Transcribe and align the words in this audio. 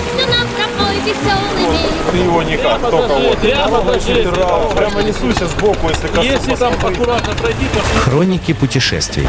песню 0.00 0.26
нам 0.26 0.46
пропой 0.48 0.96
веселый 1.00 1.72
век. 1.72 2.12
Ты 2.12 2.18
его 2.18 2.42
никак, 2.42 2.80
только 2.80 3.14
вот. 3.14 3.38
Прямо 3.38 4.74
Прямо 4.74 5.02
несуйся 5.02 5.46
сбоку, 5.46 5.88
если 5.88 6.06
коснусь. 6.08 6.26
Если 6.26 6.54
там 6.54 6.74
аккуратно 6.74 7.34
пройти, 7.34 7.66
то 7.72 8.00
Хроники 8.00 8.52
путешествий. 8.52 9.26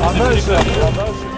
А 0.00 0.12
дальше, 0.12 0.50
а 0.50 0.92
дальше 0.96 1.32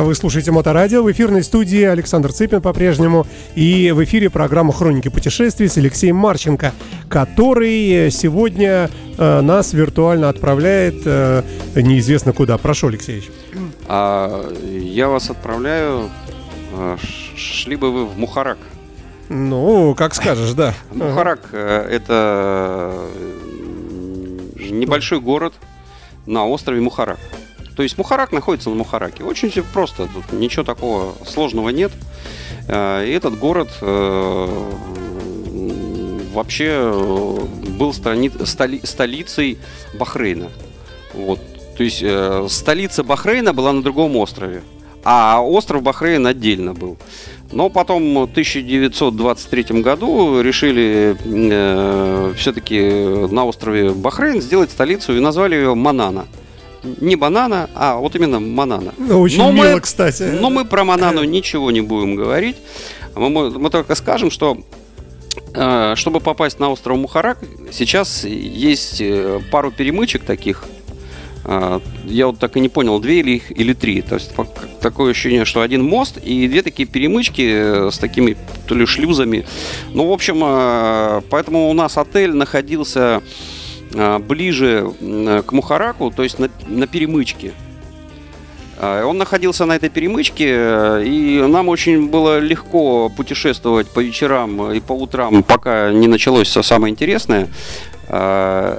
Вы 0.00 0.14
слушаете 0.14 0.52
Моторадио. 0.52 1.02
В 1.02 1.10
эфирной 1.10 1.42
студии 1.42 1.82
Александр 1.82 2.32
Цыпин 2.32 2.62
по-прежнему. 2.62 3.26
И 3.56 3.90
в 3.90 4.02
эфире 4.04 4.30
программа 4.30 4.72
«Хроники 4.72 5.08
путешествий» 5.08 5.68
с 5.68 5.76
Алексеем 5.76 6.14
Марченко, 6.14 6.72
который 7.08 8.10
сегодня 8.10 8.90
э, 9.16 9.40
нас 9.40 9.72
виртуально 9.72 10.28
отправляет 10.28 11.02
э, 11.04 11.42
неизвестно 11.74 12.32
куда. 12.32 12.58
Прошу, 12.58 12.88
Алексеевич. 12.88 13.30
А 13.86 14.52
я 14.70 15.08
вас 15.08 15.30
отправляю. 15.30 16.10
Шли 17.36 17.76
бы 17.76 17.90
вы 17.92 18.06
в 18.06 18.18
Мухарак. 18.18 18.58
Ну, 19.28 19.94
как 19.94 20.14
скажешь, 20.14 20.52
да. 20.52 20.74
Мухарак 20.92 21.48
э, 21.52 21.86
это 21.90 22.92
э, 22.94 24.68
небольшой 24.70 25.20
город 25.20 25.54
на 26.26 26.46
острове 26.46 26.80
Мухарак. 26.80 27.18
То 27.76 27.82
есть 27.82 27.96
Мухарак 27.98 28.32
находится 28.32 28.70
на 28.70 28.76
Мухараке. 28.76 29.22
Очень 29.24 29.50
все 29.50 29.62
просто, 29.62 30.08
тут 30.12 30.32
ничего 30.32 30.64
такого 30.64 31.14
сложного 31.26 31.68
нет. 31.70 31.92
Э, 32.68 33.04
И 33.06 33.10
этот 33.10 33.38
город 33.38 33.68
э, 33.80 34.72
вообще 36.38 36.68
э, 36.70 37.38
был 37.78 37.92
страни- 37.92 38.30
столи- 38.44 38.84
столицей 38.86 39.58
Бахрейна. 39.98 40.48
Вот. 41.14 41.40
То 41.76 41.84
есть 41.84 42.00
э, 42.02 42.46
столица 42.48 43.04
Бахрейна 43.04 43.52
была 43.52 43.72
на 43.72 43.82
другом 43.82 44.16
острове, 44.16 44.62
а 45.04 45.40
остров 45.42 45.82
Бахрейн 45.82 46.26
отдельно 46.26 46.74
был. 46.74 46.96
Но 47.52 47.70
потом 47.70 48.02
в 48.14 48.22
1923 48.24 49.80
году 49.82 50.40
решили 50.42 51.16
все-таки 52.36 52.80
на 53.32 53.44
острове 53.46 53.90
Бахрейн 53.90 54.40
сделать 54.40 54.70
столицу 54.70 55.16
и 55.16 55.20
назвали 55.20 55.54
ее 55.56 55.74
Манана. 55.74 56.26
Не 57.00 57.16
банана, 57.16 57.68
а 57.74 57.96
вот 57.96 58.14
именно 58.16 58.38
Манана. 58.38 58.92
Ну, 58.98 59.20
Очень 59.20 59.38
Но 59.38 59.50
мы- 59.52 59.66
мило, 59.68 59.80
кстати. 59.80 60.22
Но 60.40 60.48
мы 60.50 60.64
про 60.64 60.84
Манану 60.84 61.24
ничего 61.36 61.70
не 61.70 61.80
будем 61.80 62.14
говорить. 62.16 62.56
Мы, 63.16 63.30
мы- 63.30 63.50
мы 63.58 63.70
только 63.70 63.94
скажем, 63.96 64.30
что 64.30 64.56
э, 64.56 64.60
чтобы 65.52 66.20
попасть 66.20 66.60
на 66.60 66.70
остров 66.70 66.98
Мухарак, 66.98 67.38
сейчас 67.72 68.24
есть 68.24 69.00
э, 69.00 69.40
пару 69.50 69.70
перемычек 69.70 70.22
таких. 70.22 70.64
Э, 71.44 71.80
Я 72.04 72.26
вот 72.26 72.38
так 72.38 72.56
и 72.56 72.60
не 72.60 72.68
понял, 72.68 73.00
две 73.00 73.20
или 73.20 73.42
или 73.48 73.72
три. 73.72 74.02
То 74.02 74.16
есть 74.16 74.32
такое 74.80 75.12
ощущение, 75.12 75.44
что 75.44 75.62
один 75.62 75.82
мост 75.84 76.18
и 76.18 76.46
две 76.48 76.62
такие 76.62 76.86
перемычки 76.86 77.42
э, 77.50 77.90
с 77.90 77.98
такими 77.98 78.36
то 78.66 78.74
ли 78.74 78.86
шлюзами. 78.86 79.46
Ну, 79.94 80.08
в 80.08 80.12
общем, 80.12 80.42
э, 80.44 81.22
поэтому 81.30 81.70
у 81.70 81.72
нас 81.72 81.96
отель 81.96 82.34
находился 82.34 83.22
ближе 84.28 84.92
к 85.46 85.50
Мухараку, 85.50 86.12
то 86.14 86.22
есть 86.22 86.38
на, 86.38 86.50
на 86.66 86.86
перемычке. 86.86 87.52
А, 88.80 89.04
Он 89.04 89.18
находился 89.18 89.64
на 89.66 89.76
этой 89.76 89.88
перемычке, 89.88 90.46
э, 90.56 91.04
и 91.04 91.42
нам 91.46 91.68
очень 91.68 92.08
было 92.08 92.38
легко 92.38 93.08
путешествовать 93.08 93.88
по 93.88 94.00
вечерам 94.00 94.70
и 94.72 94.80
по 94.80 94.92
утрам, 94.92 95.42
пока 95.42 95.90
не 95.92 96.06
началось 96.06 96.48
самое 96.48 96.92
интересное. 96.92 97.48
А, 98.08 98.78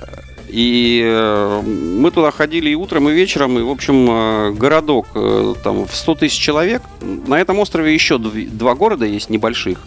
И 0.52 1.04
э, 1.06 1.62
мы 2.02 2.10
туда 2.12 2.32
ходили 2.32 2.72
и 2.72 2.76
утром, 2.76 3.08
и 3.10 3.14
вечером, 3.14 3.60
и, 3.60 3.62
в 3.62 3.70
общем, 3.70 4.08
э, 4.10 4.52
городок 4.54 5.06
э, 5.14 5.54
там 5.64 5.86
в 5.86 5.96
100 5.96 6.16
тысяч 6.16 6.40
человек. 6.40 6.82
На 7.28 7.36
этом 7.40 7.60
острове 7.60 7.94
еще 7.94 8.16
дв- 8.16 8.50
два 8.50 8.74
города 8.74 9.06
есть 9.06 9.30
небольших. 9.30 9.78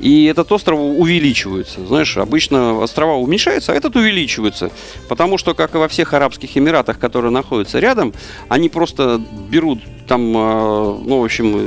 И 0.00 0.26
этот 0.26 0.52
остров 0.52 0.78
увеличивается. 0.78 1.86
Знаешь, 1.86 2.16
обычно 2.16 2.80
острова 2.80 3.14
уменьшаются, 3.14 3.72
а 3.72 3.74
этот 3.74 3.96
увеличивается. 3.96 4.70
Потому 5.08 5.38
что, 5.38 5.54
как 5.54 5.74
и 5.74 5.78
во 5.78 5.88
всех 5.88 6.12
Арабских 6.12 6.56
Эмиратах, 6.56 6.98
которые 6.98 7.30
находятся 7.30 7.78
рядом, 7.78 8.12
они 8.48 8.68
просто 8.68 9.20
берут 9.48 9.80
там, 10.06 10.36
э, 10.36 10.98
ну, 11.04 11.20
в 11.20 11.24
общем, 11.24 11.58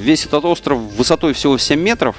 весь 0.00 0.26
этот 0.26 0.44
остров 0.44 0.78
высотой 0.96 1.32
всего 1.32 1.58
7 1.58 1.80
метров, 1.80 2.16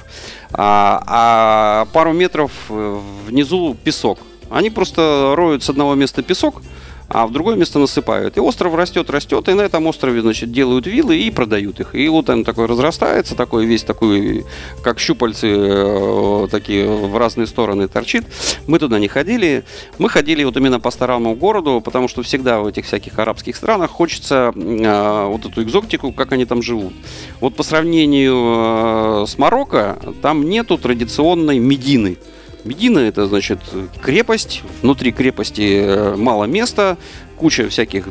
а, 0.51 1.03
а 1.06 1.85
пару 1.94 2.13
метров 2.13 2.51
э, 2.69 3.00
внизу 3.27 3.75
песок. 3.83 4.19
Они 4.50 4.69
просто 4.69 5.33
роют 5.35 5.63
с 5.63 5.69
одного 5.69 5.95
места 5.95 6.23
песок, 6.23 6.61
а 7.09 7.25
в 7.25 7.31
другое 7.31 7.56
место 7.56 7.79
насыпают. 7.79 8.38
И 8.38 8.40
остров 8.40 8.75
растет, 8.75 9.09
растет, 9.09 9.47
и 9.47 9.53
на 9.53 9.62
этом 9.62 9.88
острове, 9.88 10.22
значит, 10.22 10.51
делают 10.51 10.88
виллы 10.88 11.18
и 11.18 11.31
продают 11.31 11.79
их. 11.79 11.95
И 11.95 12.07
вот 12.09 12.29
он 12.29 12.44
такой 12.44 12.66
разрастается, 12.66 13.35
такой 13.35 13.66
весь 13.66 13.84
такой, 13.84 14.45
как 14.84 15.00
щупальцы, 15.00 15.47
э, 15.50 16.47
такие 16.51 16.88
в 16.88 17.18
разные 17.18 17.47
стороны 17.47 17.88
торчит. 17.88 18.25
Мы 18.68 18.79
туда 18.79 19.00
не 19.00 19.07
ходили. 19.07 19.63
Мы 20.00 20.09
ходили 20.09 20.44
вот 20.44 20.57
именно 20.57 20.79
по 20.79 20.91
старому 20.91 21.35
городу, 21.35 21.81
потому 21.84 22.07
что 22.07 22.23
всегда 22.23 22.59
в 22.59 22.68
этих 22.68 22.85
всяких 22.85 23.18
арабских 23.19 23.56
странах 23.56 23.91
хочется 23.91 24.51
э, 24.53 25.25
вот 25.28 25.45
эту 25.45 25.63
экзотику, 25.63 26.12
как 26.12 26.34
они 26.34 26.45
там 26.45 26.62
живут. 26.62 26.94
Вот 27.39 27.56
по 27.56 27.63
сравнению 27.63 29.24
э, 29.24 29.25
с 29.28 29.38
Марокко, 29.38 29.97
там 30.22 30.50
нету 30.50 30.78
традиционной 30.78 31.59
Медины. 31.59 32.18
Медина 32.67 33.00
это 33.00 33.28
значит 33.28 33.59
крепость. 34.01 34.61
Внутри 34.81 35.11
крепости 35.11 35.81
э, 35.81 36.16
мало 36.16 36.44
места, 36.44 36.97
куча 37.38 37.69
всяких 37.69 38.09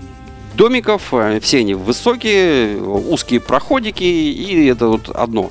домиков, 0.54 1.12
э, 1.12 1.38
все 1.40 1.58
они 1.58 1.74
высокие, 1.74 2.80
узкие 2.80 3.40
проходики, 3.40 4.02
и 4.02 4.66
это 4.66 4.88
вот 4.88 5.10
одно. 5.10 5.50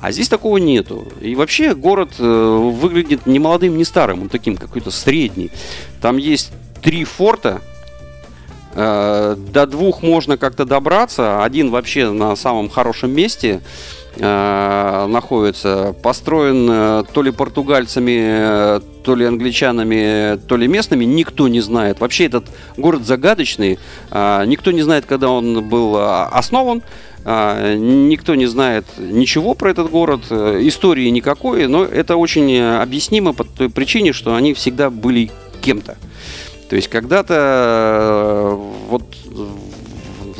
А 0.00 0.12
здесь 0.12 0.28
такого 0.28 0.58
нету. 0.58 1.06
И 1.20 1.34
вообще 1.34 1.74
город 1.74 2.10
э, 2.18 2.22
выглядит 2.24 3.26
не 3.26 3.38
молодым, 3.38 3.76
не 3.78 3.84
старым, 3.84 4.22
он 4.22 4.28
таким 4.28 4.56
какой-то 4.56 4.90
средний. 4.90 5.50
Там 6.00 6.18
есть 6.18 6.52
три 6.82 7.04
форта, 7.04 7.60
До 8.74 9.66
двух 9.70 10.02
можно 10.02 10.36
как-то 10.38 10.64
добраться. 10.64 11.44
Один 11.44 11.70
вообще 11.70 12.10
на 12.10 12.34
самом 12.36 12.70
хорошем 12.70 13.10
месте 13.12 13.60
находится. 14.18 15.94
Построен 16.02 16.68
э, 16.70 17.04
то 17.12 17.22
ли 17.22 17.30
португальцами, 17.30 18.18
э, 18.20 18.80
то 19.02 19.14
ли 19.14 19.24
англичанами, 19.24 20.38
то 20.46 20.56
ли 20.56 20.68
местными. 20.68 21.04
Никто 21.04 21.48
не 21.48 21.60
знает. 21.60 22.00
Вообще 22.00 22.26
этот 22.26 22.44
город 22.76 23.06
загадочный. 23.06 23.78
Э, 24.10 24.44
Никто 24.46 24.70
не 24.70 24.82
знает, 24.82 25.06
когда 25.06 25.30
он 25.30 25.66
был 25.68 25.96
э, 25.96 26.24
основан. 26.30 26.82
Никто 27.24 28.34
не 28.34 28.46
знает 28.46 28.84
ничего 28.98 29.54
про 29.54 29.70
этот 29.70 29.88
город, 29.90 30.22
э, 30.30 30.58
истории 30.62 31.08
никакой, 31.08 31.68
но 31.68 31.84
это 31.84 32.16
очень 32.16 32.52
э, 32.52 32.82
объяснимо 32.82 33.32
по 33.32 33.44
той 33.44 33.70
причине, 33.70 34.12
что 34.12 34.34
они 34.34 34.54
всегда 34.54 34.90
были 34.90 35.30
кем-то. 35.60 35.96
То 36.68 36.76
есть 36.76 36.88
когда-то 36.88 37.34
э, 37.36 38.31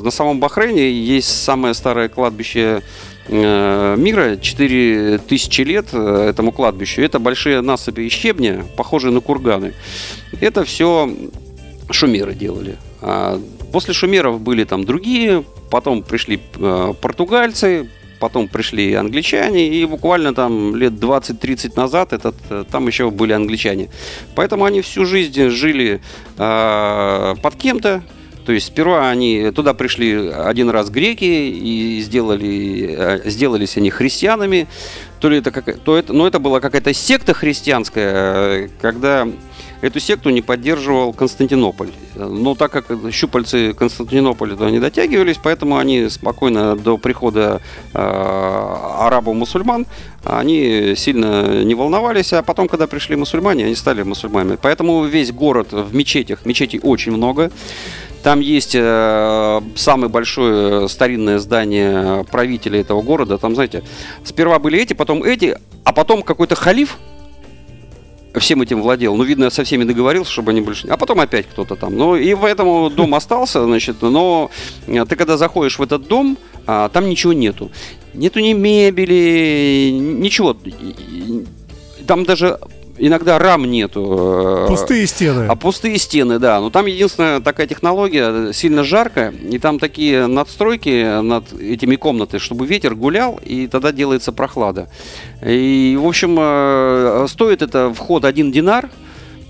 на 0.03 0.11
самом 0.11 0.41
Бахрейне 0.41 0.91
есть 0.91 1.43
самое 1.45 1.75
старое 1.75 2.09
кладбище 2.09 2.83
э, 3.29 3.97
мира, 3.97 4.37
4000 4.37 5.61
лет 5.63 5.87
э, 5.93 6.29
этому 6.31 6.53
кладбищу. 6.53 7.03
Это 7.03 7.19
большие 7.19 7.61
насыпи 7.61 8.03
и 8.03 8.09
щебня, 8.09 8.65
похожие 8.77 9.13
на 9.13 9.21
курганы. 9.21 9.75
Это 10.41 10.65
все 10.65 11.11
шумеры 11.91 12.35
делали. 12.35 12.77
А 13.01 13.41
после 13.73 13.95
шумеров 13.95 14.41
были 14.41 14.65
там 14.65 14.85
другие, 14.85 15.45
потом 15.71 16.03
пришли 16.03 16.41
э, 16.57 16.95
португальцы, 17.01 17.89
потом 18.23 18.47
пришли 18.47 18.95
англичане, 18.95 19.69
и 19.69 19.85
буквально 19.85 20.33
там 20.33 20.77
лет 20.77 20.93
20-30 20.93 21.73
назад 21.77 22.13
этот, 22.13 22.37
там 22.71 22.87
еще 22.87 23.11
были 23.11 23.33
англичане. 23.33 23.89
Поэтому 24.37 24.65
они 24.65 24.81
всю 24.81 25.05
жизнь 25.05 25.49
жили 25.49 26.01
э, 26.39 27.35
под 27.43 27.57
кем-то. 27.57 28.03
То 28.45 28.53
есть 28.53 28.67
сперва 28.67 29.09
они 29.09 29.51
туда 29.51 29.75
пришли 29.75 30.29
один 30.29 30.71
раз 30.71 30.91
греки 30.91 31.25
и 31.25 32.01
сделали, 32.01 32.95
э, 32.97 33.31
сделались 33.31 33.77
они 33.77 33.91
христианами. 33.91 34.67
То 35.21 35.29
ли 35.29 35.39
это 35.39 35.53
как, 35.53 35.79
то 35.79 35.97
это, 35.97 36.13
но 36.13 36.27
это 36.27 36.41
была 36.41 36.61
какая-то 36.61 36.93
секта 36.93 37.35
христианская, 37.35 38.13
э, 38.15 38.69
когда 38.81 39.29
эту 39.83 40.01
секту 40.01 40.31
не 40.31 40.43
поддерживал 40.43 41.13
Константинополь. 41.13 41.91
Но 42.15 42.55
так 42.55 42.73
как 42.73 42.87
щупальцы 43.13 43.75
Константинополя 43.75 44.53
туда 44.53 44.71
не 44.71 44.79
дотягивались, 44.79 45.37
поэтому 45.43 45.77
они 45.77 46.09
спокойно 46.09 46.77
до 46.77 46.97
прихода 46.97 47.61
э, 47.93 47.99
арабов-мусульман, 47.99 49.87
они 50.25 50.95
сильно 50.97 51.65
не 51.65 51.75
волновались, 51.75 52.33
а 52.33 52.43
потом, 52.43 52.69
когда 52.69 52.87
пришли 52.87 53.17
мусульмане, 53.17 53.67
они 53.67 53.75
стали 53.75 54.03
мусульманами. 54.03 54.57
Поэтому 54.61 55.05
весь 55.05 55.33
город 55.33 55.73
в 55.73 55.95
мечетях, 55.95 56.47
мечетей 56.47 56.81
очень 56.83 57.13
много. 57.13 57.51
Там 58.23 58.41
есть 58.41 58.75
э, 58.75 59.61
самое 59.75 60.09
большое 60.09 60.89
старинное 60.89 61.39
здание 61.39 62.25
правителя 62.31 62.81
этого 62.81 63.03
города. 63.03 63.37
Там, 63.39 63.55
знаете, 63.55 63.83
сперва 64.25 64.59
были 64.59 64.81
эти, 64.81 64.93
потом 64.93 65.25
эти, 65.25 65.59
а 65.85 65.93
потом 65.93 66.23
какой-то 66.23 66.55
халиф 66.55 66.99
всем 68.39 68.63
этим 68.63 68.81
владел. 68.81 69.17
Ну, 69.17 69.25
видно, 69.25 69.51
со 69.51 69.65
всеми 69.65 69.85
договорился, 69.85 70.31
чтобы 70.31 70.53
они 70.53 70.61
больше... 70.61 70.87
А 70.89 70.97
потом 70.97 71.21
опять 71.21 71.47
кто-то 71.47 71.77
там. 71.77 71.97
Ну, 71.97 72.17
и 72.17 72.35
поэтому 72.35 72.91
дом 72.91 73.15
остался, 73.15 73.65
значит, 73.65 74.01
но 74.01 74.51
э, 74.87 75.05
ты 75.05 75.17
когда 75.17 75.37
заходишь 75.37 75.79
в 75.79 75.83
этот 75.83 76.07
дом, 76.07 76.39
а, 76.67 76.89
там 76.89 77.09
ничего 77.09 77.33
нету. 77.33 77.71
Нету 78.15 78.41
ни 78.41 78.53
мебели, 78.53 79.91
ничего. 79.91 80.57
Там 82.07 82.25
даже 82.25 82.59
иногда 82.99 83.39
рам 83.39 83.65
нету. 83.71 84.65
э, 84.65 84.67
Пустые 84.69 85.07
стены. 85.07 85.47
а 85.49 85.55
пустые 85.57 85.99
стены, 85.99 86.39
да. 86.39 86.61
Но 86.61 86.71
там 86.71 86.87
единственная 86.87 87.41
такая 87.41 87.67
технология, 87.67 88.53
сильно 88.53 88.85
жарко, 88.85 89.33
и 89.51 89.59
там 89.59 89.79
такие 89.79 90.27
надстройки 90.27 91.21
над 91.21 91.53
этими 91.53 91.97
комнатами, 91.97 92.41
чтобы 92.41 92.67
ветер 92.67 92.95
гулял, 92.95 93.41
и 93.45 93.67
тогда 93.67 93.93
делается 93.93 94.33
прохлада. 94.33 94.89
И, 95.45 95.99
в 96.01 96.07
общем, 96.07 96.37
э, 96.39 97.27
стоит 97.29 97.63
это 97.63 97.93
вход 97.95 98.25
один 98.25 98.53
динар. 98.53 98.89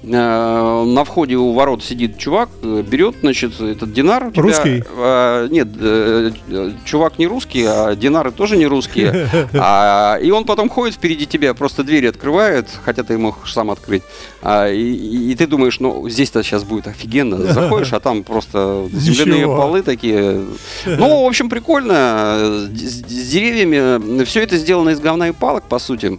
Э, 0.05 0.85
На 0.85 1.05
входе 1.05 1.37
у 1.37 1.53
ворот 1.53 1.85
сидит 1.85 2.19
чувак, 2.19 2.49
э, 2.63 2.83
берет, 2.87 3.15
значит, 3.21 3.61
этот 3.61 3.93
динар. 3.93 4.27
у 4.27 4.31
тебя- 4.33 4.43
Русский? 4.43 4.83
э, 4.97 5.49
нет, 5.51 5.69
э, 5.79 6.31
чувак 6.85 7.19
не 7.19 7.27
русский, 7.29 7.65
а 7.65 7.95
динары 7.95 8.33
тоже 8.33 8.57
не 8.57 8.67
русские. 8.67 9.29
А, 9.55 10.17
и 10.21 10.31
он 10.31 10.45
потом 10.45 10.69
ходит 10.69 10.95
впереди 10.97 11.27
тебя, 11.27 11.55
просто 11.55 11.85
двери 11.85 12.07
открывает, 12.07 12.67
хотя 12.85 13.03
ты 13.05 13.17
мог 13.17 13.47
сам 13.47 13.71
открыть. 13.71 14.03
А, 14.43 14.69
и, 14.69 14.81
и- 15.31 15.35
ты 15.37 15.47
думаешь, 15.47 15.79
ну, 15.81 16.09
здесь-то 16.09 16.43
сейчас 16.43 16.65
будет 16.65 16.89
офигенно. 16.89 17.37
Заходишь, 17.53 17.93
а 17.93 18.01
там 18.01 18.25
просто 18.25 18.89
земляные 18.93 19.41
Ничего. 19.41 19.57
полы 19.57 19.83
такие. 19.83 20.41
Ну, 20.87 21.23
в 21.23 21.27
общем, 21.27 21.49
прикольно. 21.49 22.67
С, 22.75 23.03
с 23.09 23.31
деревьями. 23.31 24.25
Все 24.25 24.41
это 24.43 24.57
сделано 24.57 24.91
из 24.91 25.01
говна 25.01 25.29
и 25.29 25.33
палок, 25.33 25.65
по 25.69 25.79
сути. 25.79 26.19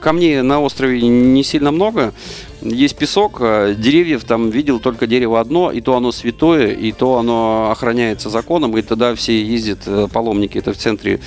Камней 0.00 0.42
на 0.42 0.60
острове 0.60 1.00
не 1.00 1.42
сильно 1.42 1.70
много. 1.70 2.12
Есть 2.60 2.96
песок, 2.96 3.36
э, 3.40 3.74
деревьев 3.78 4.24
там 4.24 4.50
видел 4.50 4.80
только 4.80 5.06
дерево 5.06 5.38
одно, 5.38 5.70
и 5.70 5.80
то 5.80 5.96
оно 5.96 6.10
святое, 6.10 6.72
и 6.72 6.90
то 6.90 7.18
оно 7.18 7.70
охраняется 7.70 8.30
законом, 8.30 8.76
и 8.76 8.82
тогда 8.82 9.14
все 9.14 9.40
ездят 9.40 9.80
э, 9.86 10.08
паломники, 10.12 10.58
это 10.58 10.72
в 10.72 10.76
центре 10.76 11.20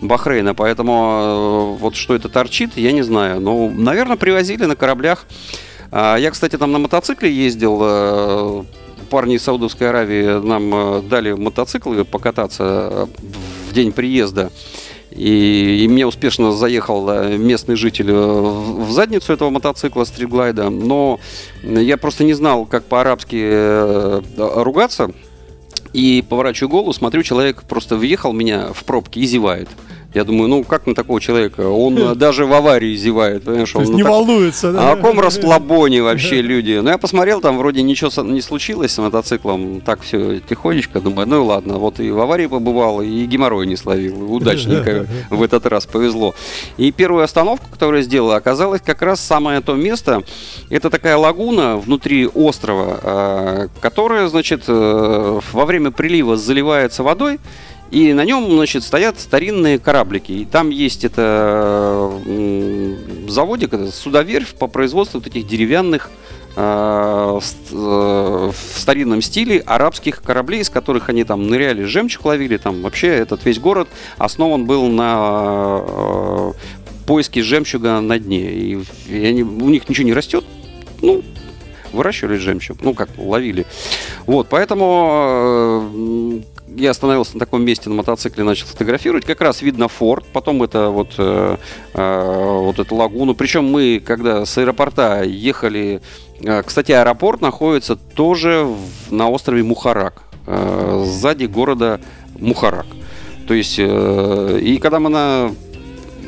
Бахрейна, 0.00 0.54
поэтому 0.54 1.76
э, 1.76 1.82
вот 1.82 1.94
что 1.94 2.14
это 2.14 2.30
торчит, 2.30 2.76
я 2.76 2.92
не 2.92 3.02
знаю. 3.02 3.38
Ну, 3.40 3.70
наверное, 3.70 4.16
привозили 4.16 4.64
на 4.64 4.76
кораблях. 4.76 5.26
А, 5.90 6.16
Я, 6.16 6.30
кстати, 6.30 6.56
там 6.56 6.72
на 6.72 6.78
мотоцикле 6.78 7.30
ездил, 7.30 7.80
э, 7.82 8.64
парни 9.10 9.34
из 9.34 9.42
Саудовской 9.42 9.90
Аравии 9.90 10.40
нам 10.42 11.06
дали 11.08 11.32
мотоциклы 11.32 12.04
покататься 12.04 13.08
в 13.68 13.74
день 13.74 13.92
приезда. 13.92 14.50
И, 15.10 15.84
и 15.84 15.88
мне 15.88 16.06
успешно 16.06 16.52
заехал 16.52 17.08
э, 17.08 17.36
местный 17.38 17.76
житель 17.76 18.10
э, 18.10 18.14
в 18.14 18.90
задницу 18.90 19.32
этого 19.32 19.50
мотоцикла 19.50 20.04
стриглайда. 20.04 20.68
Но 20.70 21.18
я 21.62 21.96
просто 21.96 22.24
не 22.24 22.34
знал, 22.34 22.66
как 22.66 22.84
по-арабски 22.84 23.40
э, 23.40 24.20
ругаться. 24.36 25.10
И 25.94 26.22
поворачиваю 26.28 26.68
голову, 26.68 26.92
смотрю, 26.92 27.22
человек 27.22 27.62
просто 27.62 27.96
въехал 27.96 28.32
меня 28.32 28.72
в 28.74 28.84
пробки 28.84 29.18
и 29.18 29.26
зевает. 29.26 29.68
Я 30.18 30.24
думаю, 30.24 30.48
ну 30.48 30.64
как 30.64 30.88
на 30.88 30.96
такого 30.96 31.20
человека? 31.20 31.68
Он 31.68 31.96
э, 31.96 32.14
даже 32.16 32.44
в 32.44 32.52
аварии 32.52 32.96
зевает, 32.96 33.44
понимаешь? 33.44 33.70
То 33.70 33.78
он 33.78 33.84
не 33.84 34.02
так- 34.02 34.10
волнуется, 34.10 34.70
а 34.70 34.72
да? 34.72 34.92
о 34.92 34.96
каком 34.96 35.20
расслабоне 35.20 36.02
вообще 36.02 36.42
люди? 36.42 36.80
Ну, 36.82 36.90
я 36.90 36.98
посмотрел, 36.98 37.40
там 37.40 37.56
вроде 37.56 37.82
ничего 37.82 38.10
не 38.24 38.40
случилось 38.40 38.90
с 38.90 38.98
мотоциклом. 38.98 39.80
Так 39.80 40.00
все 40.00 40.40
тихонечко. 40.40 41.00
Думаю, 41.00 41.28
ну 41.28 41.44
и 41.44 41.46
ладно. 41.46 41.78
Вот 41.78 42.00
и 42.00 42.10
в 42.10 42.18
аварии 42.18 42.48
побывал, 42.48 43.00
и 43.00 43.26
геморрой 43.26 43.68
не 43.68 43.76
словил. 43.76 44.34
Удачненько 44.34 45.06
в 45.30 45.40
этот 45.40 45.66
раз 45.66 45.86
повезло. 45.86 46.34
И 46.78 46.90
первую 46.90 47.22
остановку, 47.22 47.66
которую 47.70 47.98
я 47.98 48.04
сделал, 48.04 48.32
оказалось 48.32 48.82
как 48.84 49.02
раз 49.02 49.20
самое 49.20 49.60
то 49.60 49.76
место. 49.76 50.24
Это 50.68 50.90
такая 50.90 51.16
лагуна 51.16 51.76
внутри 51.76 52.26
острова, 52.26 52.98
э, 53.02 53.68
которая, 53.80 54.26
значит, 54.26 54.64
э, 54.66 55.40
во 55.52 55.64
время 55.64 55.92
прилива 55.92 56.36
заливается 56.36 57.04
водой. 57.04 57.38
И 57.90 58.12
на 58.12 58.24
нем, 58.24 58.50
значит, 58.50 58.82
стоят 58.82 59.18
старинные 59.18 59.78
кораблики. 59.78 60.32
И 60.32 60.44
там 60.44 60.68
есть 60.70 61.04
это 61.04 62.12
заводик, 63.28 63.72
это 63.72 63.90
судоверфь 63.90 64.54
по 64.54 64.66
производству 64.66 65.20
вот 65.20 65.26
этих 65.26 65.46
деревянных 65.46 66.10
э, 66.54 67.40
э, 67.40 67.40
в 67.72 68.78
старинном 68.78 69.22
стиле 69.22 69.60
арабских 69.64 70.22
кораблей, 70.22 70.60
из 70.60 70.68
которых 70.68 71.08
они 71.08 71.24
там 71.24 71.48
ныряли, 71.48 71.84
жемчуг 71.84 72.26
ловили. 72.26 72.58
Там 72.58 72.82
вообще 72.82 73.08
этот 73.08 73.44
весь 73.46 73.58
город 73.58 73.88
основан 74.18 74.66
был 74.66 74.86
на 74.88 75.82
э, 75.86 76.52
поиске 77.06 77.42
жемчуга 77.42 78.00
на 78.00 78.18
дне. 78.18 78.50
И, 78.52 78.78
и 79.08 79.24
они- 79.24 79.44
у 79.44 79.68
них 79.70 79.88
ничего 79.88 80.06
не 80.06 80.12
растет. 80.12 80.44
Ну, 81.00 81.22
выращивали 81.92 82.36
жемчуг, 82.36 82.82
ну 82.82 82.92
как, 82.92 83.08
ловили. 83.16 83.64
Вот, 84.26 84.48
поэтому 84.50 86.42
я 86.76 86.90
остановился 86.90 87.34
на 87.34 87.40
таком 87.40 87.64
месте 87.64 87.88
на 87.88 87.96
мотоцикле, 87.96 88.44
начал 88.44 88.66
фотографировать. 88.66 89.24
Как 89.24 89.40
раз 89.40 89.62
видно 89.62 89.88
форт, 89.88 90.24
потом 90.32 90.62
это 90.62 90.90
вот, 90.90 91.14
э, 91.18 91.56
э, 91.94 92.58
вот 92.62 92.78
эту 92.78 92.94
лагуну. 92.94 93.34
Причем 93.34 93.64
мы, 93.64 94.02
когда 94.04 94.44
с 94.44 94.56
аэропорта 94.58 95.22
ехали... 95.24 96.00
э, 96.40 96.62
кстати, 96.62 96.92
аэропорт 96.92 97.40
находится 97.40 97.96
тоже 97.96 98.64
в- 98.64 99.12
на 99.12 99.28
острове 99.28 99.62
Мухарак, 99.62 100.22
э, 100.46 101.04
сзади 101.06 101.46
города 101.46 102.00
Мухарак. 102.38 102.86
То 103.46 103.54
есть, 103.54 103.76
э, 103.78 104.60
и 104.62 104.78
когда 104.78 105.00
мы 105.00 105.10
на, 105.10 105.54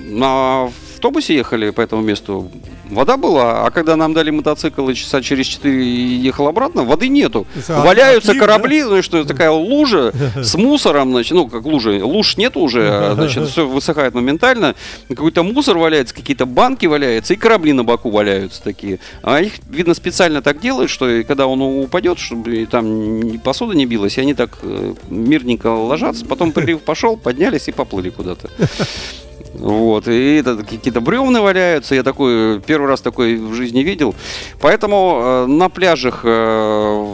на 0.09 0.65
автобусе 0.95 1.37
ехали 1.37 1.71
по 1.71 1.81
этому 1.81 2.03
месту, 2.03 2.51
вода 2.91 3.17
была, 3.17 3.67
а 3.67 3.71
когда 3.71 3.97
нам 3.97 4.13
дали 4.15 4.31
мотоцикл 4.31 4.89
и 4.89 4.95
часа 4.95 5.23
через 5.23 5.47
4 5.47 6.17
ехал 6.17 6.49
обратно, 6.49 6.85
воды 6.85 7.09
нету. 7.09 7.47
А, 7.69 7.85
Валяются 7.85 8.35
да? 8.35 8.41
корабли, 8.41 8.83
ну 8.83 8.99
и 8.99 9.03
что, 9.03 9.25
такая 9.31 9.51
лужа 9.51 10.13
с 10.37 10.55
мусором, 10.55 11.11
значит, 11.13 11.33
ну 11.33 11.49
как 11.49 11.65
лужа, 11.65 12.05
луж 12.05 12.37
нет 12.37 12.57
уже, 12.57 12.89
а, 12.91 13.15
значит, 13.15 13.49
все 13.49 13.67
высыхает 13.67 14.15
моментально, 14.15 14.75
какой-то 15.09 15.43
мусор 15.43 15.79
валяется, 15.79 16.15
какие-то 16.15 16.47
банки 16.47 16.87
валяются, 16.87 17.35
и 17.35 17.37
корабли 17.37 17.73
на 17.73 17.85
боку 17.85 18.11
валяются 18.11 18.63
такие. 18.63 18.99
А 19.23 19.41
их, 19.41 19.55
видно, 19.69 19.95
специально 19.95 20.43
так 20.43 20.61
делают, 20.61 20.91
что 20.91 21.09
и 21.09 21.23
когда 21.25 21.47
он 21.47 21.61
упадет, 21.63 22.19
чтобы 22.19 22.67
там 22.71 23.39
посуда 23.41 23.75
не 23.75 23.87
билась, 23.87 24.19
и 24.19 24.21
они 24.21 24.35
так 24.35 24.59
э, 24.63 24.95
мирненько 25.09 25.69
ложатся, 25.69 26.25
потом 26.25 26.53
прилив 26.53 26.81
пошел, 26.81 27.17
поднялись 27.17 27.69
и 27.69 27.73
поплыли 27.73 28.11
куда-то. 28.11 28.51
Вот, 29.55 30.07
и 30.09 30.37
это 30.37 30.57
какие-то 30.57 31.01
бревны 31.01 31.41
валяются. 31.41 31.95
Я 31.95 32.03
такой 32.03 32.61
первый 32.61 32.89
раз 32.89 33.01
такой 33.01 33.37
в 33.37 33.53
жизни 33.55 33.81
видел. 33.81 34.15
Поэтому 34.61 35.21
э, 35.23 35.47
на 35.47 35.69
пляжах 35.69 36.21
э, 36.25 37.07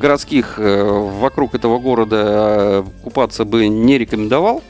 городских 0.00 0.54
э, 0.58 0.82
вокруг 1.20 1.54
этого 1.54 1.78
города 1.78 2.16
э, 2.18 2.84
купаться 3.04 3.44
бы 3.44 3.68
не 3.68 3.98
рекомендовал, 3.98 4.62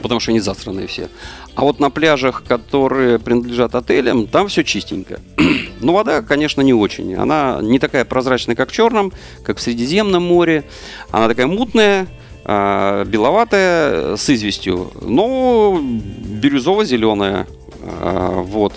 потому 0.00 0.20
что 0.20 0.30
они 0.30 0.40
засранные 0.40 0.86
все. 0.86 1.08
А 1.54 1.62
вот 1.62 1.80
на 1.80 1.90
пляжах, 1.90 2.44
которые 2.46 3.18
принадлежат 3.18 3.74
отелям, 3.74 4.26
там 4.26 4.48
все 4.48 4.62
чистенько. 4.62 5.20
Но 5.80 5.94
вода, 5.94 6.22
конечно, 6.22 6.60
не 6.60 6.74
очень. 6.74 7.14
Она 7.14 7.58
не 7.62 7.78
такая 7.78 8.04
прозрачная, 8.04 8.54
как 8.54 8.70
в 8.70 8.72
Черном, 8.72 9.12
как 9.42 9.58
в 9.58 9.62
Средиземном 9.62 10.22
море. 10.22 10.64
Она 11.10 11.28
такая 11.28 11.46
мутная, 11.46 12.06
а, 12.44 13.04
беловатая, 13.04 14.16
с 14.16 14.28
известью, 14.30 14.90
но 15.00 15.80
бирюзово-зеленая. 15.80 17.46
А, 17.82 18.42
Вот. 18.42 18.74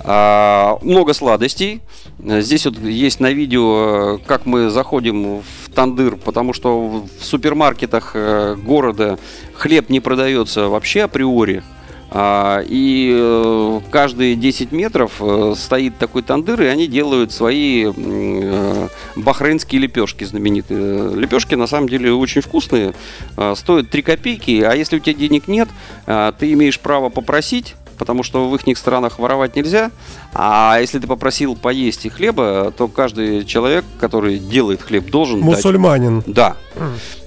А, 0.00 0.78
Много 0.82 1.14
сладостей. 1.14 1.80
Здесь 2.18 2.66
вот 2.66 2.78
есть 2.80 3.20
на 3.20 3.30
видео, 3.30 4.16
э, 4.16 4.18
как 4.26 4.44
мы 4.44 4.70
заходим 4.70 5.38
в 5.40 5.70
тандыр, 5.72 6.16
потому 6.16 6.52
что 6.52 7.04
в 7.20 7.24
супермаркетах 7.24 8.10
э, 8.14 8.56
города 8.56 9.20
хлеб 9.54 9.88
не 9.88 10.00
продается 10.00 10.68
вообще 10.68 11.02
априори. 11.02 11.62
А, 12.10 12.62
И 12.66 13.12
э, 13.14 13.80
каждые 13.90 14.34
10 14.34 14.72
метров 14.72 15.16
э, 15.20 15.54
стоит 15.56 15.98
такой 15.98 16.22
тандыр, 16.22 16.62
и 16.62 16.66
они 16.66 16.86
делают 16.86 17.32
свои 17.32 17.92
э, 17.94 18.88
бахрейнские 19.14 19.82
лепешки 19.82 20.24
знаменитые. 20.24 21.14
Лепешки 21.14 21.54
на 21.54 21.66
самом 21.66 21.88
деле 21.88 22.12
очень 22.12 22.40
вкусные, 22.40 22.94
э, 23.36 23.54
стоят 23.56 23.90
3 23.90 24.02
копейки, 24.02 24.62
а 24.62 24.74
если 24.74 24.96
у 24.96 25.00
тебя 25.00 25.14
денег 25.14 25.48
нет, 25.48 25.68
э, 26.06 26.32
ты 26.38 26.50
имеешь 26.52 26.80
право 26.80 27.10
попросить, 27.10 27.74
потому 27.98 28.22
что 28.22 28.48
в 28.48 28.54
их 28.54 28.78
странах 28.78 29.18
воровать 29.18 29.56
нельзя. 29.56 29.90
А 30.32 30.78
если 30.80 30.98
ты 30.98 31.06
попросил 31.06 31.56
поесть 31.56 32.06
и 32.06 32.08
хлеба, 32.08 32.72
то 32.76 32.88
каждый 32.88 33.44
человек, 33.44 33.84
который 33.98 34.38
делает 34.38 34.82
хлеб, 34.82 35.10
должен 35.10 35.40
дать 35.40 35.48
Мусульманин. 35.48 36.22
да. 36.26 36.56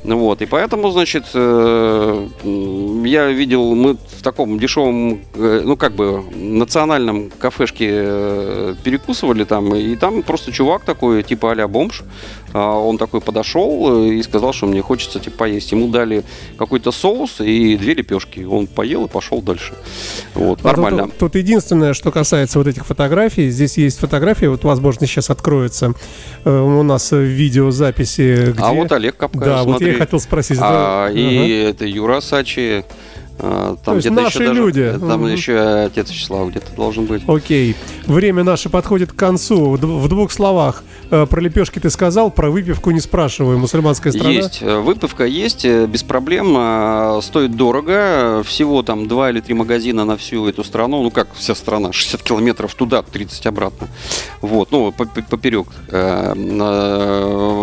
Ну 0.03 0.17
Вот, 0.17 0.41
и 0.41 0.45
поэтому, 0.45 0.89
значит, 0.91 1.25
э, 1.33 2.27
я 3.05 3.27
видел, 3.27 3.75
мы 3.75 3.93
в 3.93 4.23
таком 4.23 4.57
дешевом, 4.57 5.21
э, 5.35 5.61
ну, 5.63 5.77
как 5.77 5.93
бы, 5.93 6.23
национальном 6.33 7.29
кафешке 7.29 7.89
э, 7.91 8.75
перекусывали 8.83 9.43
там, 9.43 9.75
и 9.75 9.95
там 9.95 10.23
просто 10.23 10.51
чувак 10.51 10.85
такой, 10.85 11.21
типа 11.21 11.51
а-ля 11.51 11.67
бомж, 11.67 12.03
а, 12.50 12.50
он 12.59 12.97
такой 12.97 13.21
подошел 13.21 14.05
э, 14.05 14.13
и 14.15 14.23
сказал, 14.23 14.53
что 14.53 14.65
мне 14.67 14.81
хочется 14.81 15.19
типа 15.19 15.37
поесть. 15.39 15.71
Ему 15.71 15.87
дали 15.87 16.23
какой-то 16.57 16.91
соус 16.91 17.39
и 17.39 17.77
две 17.77 17.93
лепешки. 17.93 18.41
Он 18.43 18.67
поел 18.67 19.05
и 19.05 19.07
пошел 19.07 19.41
дальше. 19.41 19.73
Вот, 20.35 20.59
А 20.63 20.67
нормально. 20.67 21.03
Тут, 21.05 21.17
тут 21.17 21.35
единственное, 21.35 21.93
что 21.93 22.11
касается 22.11 22.57
вот 22.59 22.67
этих 22.67 22.85
фотографий, 22.85 23.49
здесь 23.49 23.77
есть 23.77 23.99
фотографии, 23.99 24.45
вот, 24.47 24.63
возможно, 24.63 25.07
сейчас 25.07 25.29
откроется 25.29 25.93
э, 26.45 26.49
у 26.59 26.83
нас 26.83 27.11
видеозаписи, 27.11 28.51
где... 28.51 28.61
А 28.61 28.71
вот 28.73 28.91
Олег 28.91 29.17
Капкаев, 29.17 29.45
Да, 29.45 29.63
вот 29.63 29.73
я 29.81 29.87
смотри. 29.87 29.93
хотел 29.93 30.19
спросить. 30.19 30.57
А, 30.61 31.07
это- 31.09 31.17
и 31.17 31.49
это 31.49 31.85
Юра 31.85 32.19
Сачи. 32.21 32.83
А, 33.43 33.75
Там 33.83 33.95
есть 33.95 34.07
где-то 34.07 34.21
наши 34.23 34.37
еще 34.39 34.47
даже- 34.49 34.59
люди. 34.61 34.91
Там 34.99 35.21
Мгм. 35.21 35.27
еще 35.33 35.59
отец 35.59 36.09
Вячеслав 36.11 36.49
где-то 36.49 36.71
должен 36.75 37.05
быть. 37.05 37.23
Окей. 37.27 37.75
Время 38.05 38.43
наше 38.43 38.69
подходит 38.69 39.11
к 39.11 39.15
концу. 39.15 39.71
В 39.71 40.07
двух 40.07 40.31
словах. 40.31 40.83
Э, 41.09 41.25
Про 41.25 41.41
лепешки 41.41 41.79
ты 41.79 41.89
сказал, 41.89 42.31
про 42.31 42.49
выпивку 42.49 42.91
не 42.91 42.99
спрашиваю. 43.01 43.57
Мусульманская 43.59 44.13
страна. 44.13 44.29
Есть. 44.31 44.59
э, 44.61 44.79
Выпивка 44.79 45.25
есть, 45.25 45.65
э, 45.65 45.85
без 45.85 46.03
проблем. 46.03 47.21
Стоит 47.21 47.55
дорого. 47.55 48.43
Всего 48.45 48.81
там 48.83 49.07
два 49.07 49.29
или 49.29 49.41
три 49.41 49.53
магазина 49.53 50.05
на 50.05 50.15
всю 50.17 50.47
эту 50.47 50.63
страну. 50.63 51.03
Ну, 51.03 51.11
как 51.11 51.27
вся 51.35 51.53
страна. 51.55 51.91
60 51.91 52.21
километров 52.23 52.73
туда, 52.75 53.01
30 53.01 53.45
обратно. 53.47 53.87
Вот. 54.41 54.71
Ну, 54.71 54.91
по- 54.91 55.05
по- 55.05 55.21
поперек. 55.21 55.67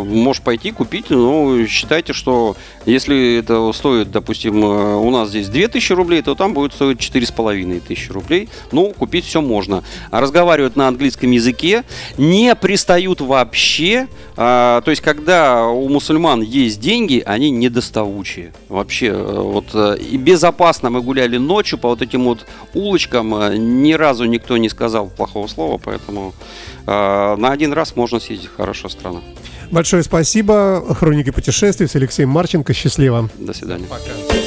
Можешь 0.09 0.43
пойти 0.43 0.71
купить, 0.71 1.07
но 1.11 1.65
считайте, 1.67 2.13
что 2.13 2.57
если 2.87 3.39
это 3.39 3.73
стоит, 3.73 4.11
допустим, 4.11 4.63
у 4.65 5.11
нас 5.11 5.29
здесь 5.31 5.49
2000 5.71 5.93
рублей, 5.93 6.23
то 6.23 6.35
там 6.35 6.55
будет 6.55 6.73
стоить 6.73 6.99
4,5 6.99 7.81
тысячи 7.81 8.11
рублей. 8.13 8.49
Ну, 8.73 8.93
купить 8.93 9.25
все 9.25 9.41
можно. 9.41 9.85
А 10.11 10.21
Разговаривают 10.21 10.77
на 10.77 10.89
английском 10.89 11.31
языке, 11.31 11.85
не 12.17 12.55
пристают 12.55 13.21
вообще. 13.21 14.09
А, 14.37 14.81
то 14.83 14.91
есть, 14.91 15.03
когда 15.03 15.67
у 15.67 15.89
мусульман 15.89 16.43
есть 16.43 16.81
деньги, 16.81 17.23
они 17.25 17.51
недоставучие. 17.51 18.53
Вообще, 18.69 19.07
э, 19.07 19.41
вот 19.41 19.67
э, 19.75 19.97
и 19.99 20.17
безопасно 20.17 20.91
мы 20.91 21.01
гуляли 21.03 21.39
ночью 21.39 21.79
по 21.79 21.89
вот 21.89 22.03
этим 22.03 22.25
вот 22.25 22.47
улочкам. 22.75 23.35
э, 23.35 23.57
Ни 23.57 23.93
разу 23.93 24.25
никто 24.25 24.57
не 24.57 24.69
сказал 24.69 25.09
плохого 25.09 25.47
слова, 25.49 25.79
поэтому 25.83 26.35
э, 26.87 27.37
на 27.37 27.51
один 27.53 27.73
раз 27.73 27.97
можно 27.97 28.21
съездить. 28.21 28.51
Хорошая 28.57 28.91
страна. 28.91 29.21
Большое 29.71 30.03
спасибо. 30.03 30.83
Хроники 30.95 31.31
путешествий 31.31 31.89
с 31.89 31.95
Алексеем 31.97 32.31
Марченко. 32.31 32.73
Счастливо. 32.73 33.29
До 33.39 33.53
свидания. 33.53 33.87
Пока. 33.87 34.38